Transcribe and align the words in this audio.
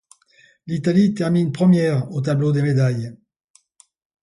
L'Italie 0.65 1.13
termine 1.13 1.51
première 1.51 2.11
au 2.11 2.21
tableau 2.21 2.51
des 2.51 2.63
médailles. 2.63 3.15